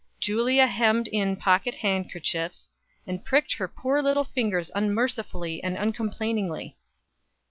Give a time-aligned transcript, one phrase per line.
[0.19, 2.71] Julia hemmed pocket handkerchiefs,
[3.05, 6.75] and pricked her poor little fingers unmercifully and uncomplainingly.